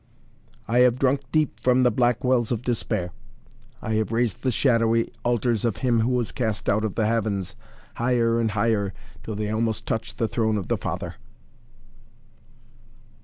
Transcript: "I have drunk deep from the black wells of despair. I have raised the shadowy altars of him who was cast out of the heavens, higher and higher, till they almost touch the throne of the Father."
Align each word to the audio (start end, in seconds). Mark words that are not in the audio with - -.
"I 0.67 0.79
have 0.79 0.97
drunk 0.97 1.21
deep 1.31 1.59
from 1.59 1.83
the 1.83 1.91
black 1.91 2.23
wells 2.23 2.51
of 2.51 2.63
despair. 2.63 3.11
I 3.83 3.93
have 4.01 4.11
raised 4.11 4.41
the 4.41 4.49
shadowy 4.49 5.11
altars 5.23 5.63
of 5.63 5.77
him 5.77 5.99
who 5.99 6.09
was 6.09 6.31
cast 6.31 6.67
out 6.67 6.83
of 6.83 6.95
the 6.95 7.05
heavens, 7.05 7.55
higher 7.97 8.39
and 8.39 8.49
higher, 8.49 8.95
till 9.21 9.35
they 9.35 9.51
almost 9.51 9.85
touch 9.85 10.15
the 10.15 10.27
throne 10.27 10.57
of 10.57 10.69
the 10.69 10.77
Father." 10.79 11.17